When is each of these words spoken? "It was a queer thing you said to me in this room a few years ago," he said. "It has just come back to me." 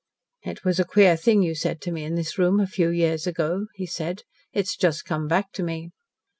"It 0.41 0.65
was 0.65 0.79
a 0.79 0.83
queer 0.83 1.15
thing 1.15 1.43
you 1.43 1.53
said 1.53 1.79
to 1.81 1.91
me 1.91 2.03
in 2.03 2.15
this 2.15 2.39
room 2.39 2.59
a 2.59 2.65
few 2.65 2.89
years 2.89 3.27
ago," 3.27 3.67
he 3.75 3.85
said. 3.85 4.23
"It 4.51 4.61
has 4.65 4.75
just 4.75 5.05
come 5.05 5.27
back 5.27 5.51
to 5.51 5.61
me." 5.61 5.91